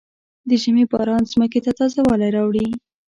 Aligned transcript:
د 0.47 0.49
ژمي 0.61 0.83
باران 0.91 1.23
ځمکې 1.31 1.59
ته 1.65 1.71
تازه 1.79 1.99
والی 2.07 2.29
راوړي. 2.35 2.67